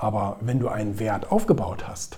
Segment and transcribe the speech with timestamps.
[0.00, 2.16] Aber wenn du einen Wert aufgebaut hast,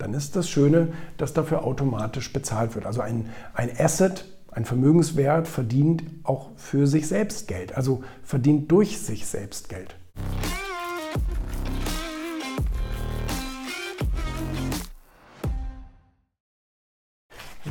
[0.00, 2.86] dann ist das Schöne, dass dafür automatisch bezahlt wird.
[2.86, 8.98] Also ein, ein Asset, ein Vermögenswert verdient auch für sich selbst Geld, also verdient durch
[8.98, 9.94] sich selbst Geld.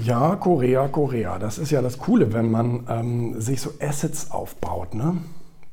[0.02, 1.38] Ja, Korea, Korea.
[1.38, 5.18] Das ist ja das Coole, wenn man ähm, sich so Assets aufbaut, ne?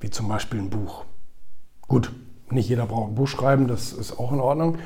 [0.00, 1.05] wie zum Beispiel ein Buch.
[1.87, 2.12] Gut,
[2.53, 4.79] nicht jeder braucht ein Buch schreiben, das ist auch in Ordnung.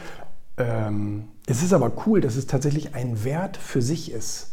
[0.57, 4.53] Ähm, es ist aber cool, dass es tatsächlich ein Wert für sich ist.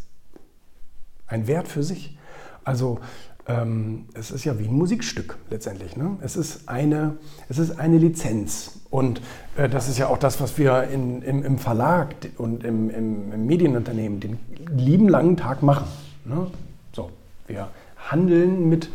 [1.28, 2.18] Ein Wert für sich.
[2.64, 3.00] Also
[3.48, 5.96] ähm, es ist ja wie ein Musikstück letztendlich.
[5.96, 6.18] Ne?
[6.22, 7.18] Es, ist eine,
[7.50, 8.82] es ist eine Lizenz.
[8.90, 9.22] Und
[9.56, 13.32] äh, das ist ja auch das, was wir in, im, im, Verlag und im, im,
[13.32, 14.40] im, Medienunternehmen den
[14.76, 15.88] lieben langen Tag machen.
[16.26, 16.48] Ne?
[16.94, 17.10] So,
[17.48, 17.70] wir
[18.10, 18.90] handeln mit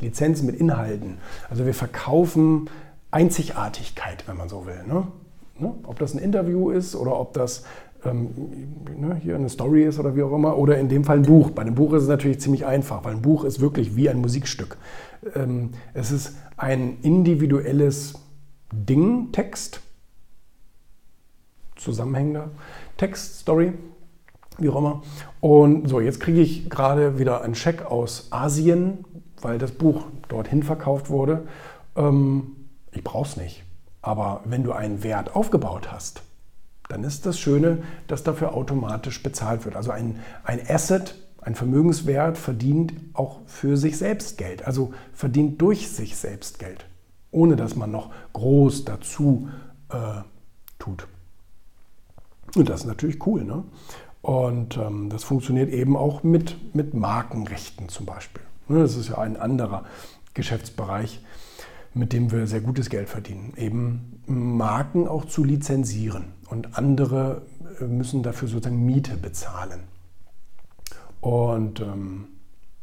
[0.00, 1.18] Lizenzen, mit Inhalten.
[1.48, 2.68] Also wir verkaufen
[3.14, 4.82] Einzigartigkeit, wenn man so will.
[4.86, 5.06] Ne?
[5.58, 5.72] Ne?
[5.84, 7.64] Ob das ein Interview ist oder ob das
[8.04, 8.30] ähm,
[8.98, 11.50] ne, hier eine Story ist oder wie auch immer, oder in dem Fall ein Buch.
[11.50, 14.20] Bei einem Buch ist es natürlich ziemlich einfach, weil ein Buch ist wirklich wie ein
[14.20, 14.76] Musikstück.
[15.36, 18.14] Ähm, es ist ein individuelles
[18.72, 19.80] Ding, Text,
[21.76, 22.50] zusammenhängender
[22.96, 23.74] Text, Story,
[24.58, 25.02] wie auch immer.
[25.40, 29.04] Und so, jetzt kriege ich gerade wieder einen Scheck aus Asien,
[29.40, 31.46] weil das Buch dorthin verkauft wurde.
[31.96, 32.56] Ähm,
[32.94, 33.64] ich brauche es nicht.
[34.02, 36.22] Aber wenn du einen Wert aufgebaut hast,
[36.88, 39.76] dann ist das Schöne, dass dafür automatisch bezahlt wird.
[39.76, 45.88] Also ein, ein Asset, ein Vermögenswert verdient auch für sich selbst Geld, also verdient durch
[45.88, 46.86] sich selbst Geld,
[47.30, 49.48] ohne dass man noch groß dazu
[49.90, 50.22] äh,
[50.78, 51.06] tut.
[52.54, 53.44] Und das ist natürlich cool.
[53.44, 53.64] Ne?
[54.20, 58.42] Und ähm, das funktioniert eben auch mit, mit Markenrechten zum Beispiel.
[58.68, 59.84] Ne, das ist ja ein anderer
[60.32, 61.20] Geschäftsbereich
[61.94, 67.42] mit dem wir sehr gutes Geld verdienen, eben Marken auch zu lizenzieren und andere
[67.80, 69.80] äh, müssen dafür sozusagen Miete bezahlen.
[71.20, 72.26] Und ähm,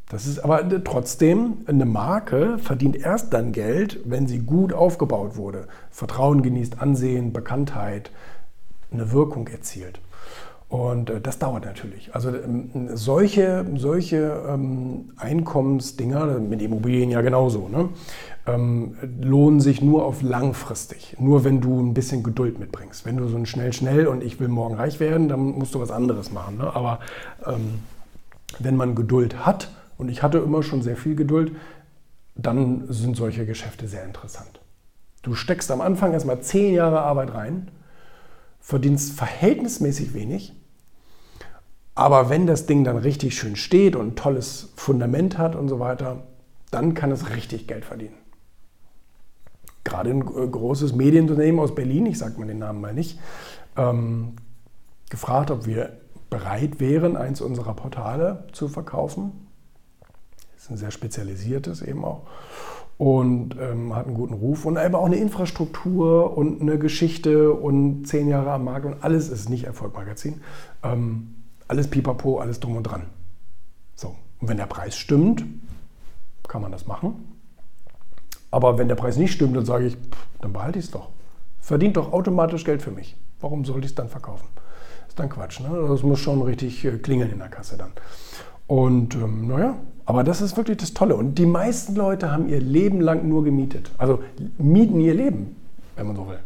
[0.10, 5.68] das ist aber trotzdem, eine Marke verdient erst dann Geld, wenn sie gut aufgebaut wurde,
[5.90, 8.12] Vertrauen genießt, Ansehen, Bekanntheit,
[8.92, 10.02] eine Wirkung erzielt.
[10.72, 12.16] Und äh, das dauert natürlich.
[12.16, 17.90] Also ähm, solche, solche ähm, Einkommensdinger, mit Immobilien ja genauso, ne,
[18.48, 21.18] ähm, lohnen sich nur auf langfristig.
[21.20, 23.06] Nur wenn du ein bisschen Geduld mitbringst.
[23.06, 25.82] Wenn du so ein schnell, schnell und ich will morgen reich werden, dann musst du
[25.82, 26.58] was anderes machen.
[26.58, 26.74] Ne?
[26.74, 27.00] Aber
[27.46, 27.80] ähm,
[28.60, 31.52] wenn man Geduld hat, und ich hatte immer schon sehr viel Geduld,
[32.36, 34.62] dann sind solche Geschäfte sehr interessant.
[35.22, 37.68] Du steckst am Anfang erstmal zehn Jahre Arbeit rein,
[38.62, 40.56] verdienst verhältnismäßig wenig
[41.96, 45.80] aber wenn das Ding dann richtig schön steht und ein tolles Fundament hat und so
[45.80, 46.24] weiter,
[46.72, 48.16] dann kann es richtig Geld verdienen.
[49.84, 53.20] Gerade ein großes Medienunternehmen aus Berlin, ich sage mal den Namen mal nicht,
[53.76, 54.34] ähm,
[55.10, 55.98] gefragt, ob wir
[56.30, 59.48] bereit wären, eins unserer Portale zu verkaufen.
[60.54, 62.28] Das ist ein sehr spezialisiertes eben auch
[63.02, 68.06] und ähm, hat einen guten Ruf und eben auch eine Infrastruktur und eine Geschichte und
[68.06, 70.42] zehn Jahre am Markt und alles ist nicht Erfolgmagazin.
[70.84, 71.41] Ähm,
[71.72, 73.04] alles pipapo, alles drum und dran.
[73.96, 75.46] So, und wenn der Preis stimmt,
[76.50, 77.40] kann man das machen.
[78.52, 81.08] Aber wenn der Preis nicht stimmt, dann sage ich, pff, dann behalte ich es doch.
[81.62, 83.16] Verdient doch automatisch Geld für mich.
[83.40, 84.50] Warum sollte ich es dann verkaufen?
[85.08, 85.62] Ist dann Quatsch.
[85.62, 85.70] Ne?
[85.88, 87.94] Das muss schon richtig äh, klingeln in der Kasse dann.
[88.68, 91.16] Und ähm, naja, aber das ist wirklich das Tolle.
[91.16, 93.92] Und die meisten Leute haben ihr Leben lang nur gemietet.
[93.98, 94.22] Also
[94.58, 95.56] mieten ihr Leben,
[95.96, 96.40] wenn man so will.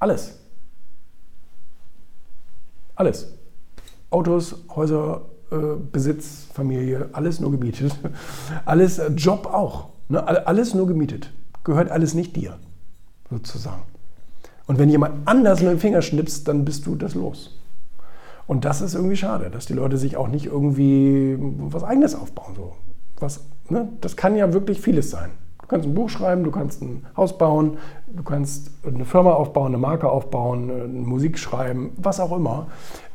[0.00, 0.36] Alles.
[2.96, 3.41] Alles.
[4.12, 5.56] Autos, Häuser, äh,
[5.90, 7.94] Besitz, Familie, alles nur gemietet.
[8.64, 9.88] Alles, äh, Job auch.
[10.08, 10.46] Ne?
[10.46, 11.32] Alles nur gemietet.
[11.64, 12.58] Gehört alles nicht dir,
[13.30, 13.82] sozusagen.
[14.66, 17.56] Und wenn jemand anders mit dem Finger schnippst, dann bist du das los.
[18.48, 22.54] Und das ist irgendwie schade, dass die Leute sich auch nicht irgendwie was Eigenes aufbauen.
[22.56, 22.72] So.
[23.18, 23.88] Was, ne?
[24.00, 25.30] Das kann ja wirklich vieles sein
[25.72, 29.78] kannst ein Buch schreiben, du kannst ein Haus bauen, du kannst eine Firma aufbauen, eine
[29.78, 32.66] Marke aufbauen, eine Musik schreiben, was auch immer.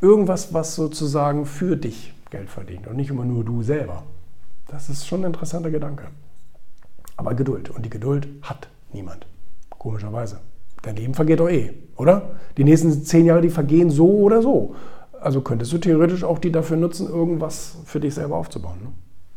[0.01, 4.03] Irgendwas, was sozusagen für dich Geld verdient und nicht immer nur du selber.
[4.67, 6.07] Das ist schon ein interessanter Gedanke.
[7.15, 7.69] Aber Geduld.
[7.69, 9.27] Und die Geduld hat niemand.
[9.69, 10.39] Komischerweise.
[10.81, 12.31] Dein Leben vergeht doch eh, oder?
[12.57, 14.75] Die nächsten zehn Jahre, die vergehen so oder so.
[15.21, 18.79] Also könntest du theoretisch auch die dafür nutzen, irgendwas für dich selber aufzubauen.
[18.81, 18.89] Ne?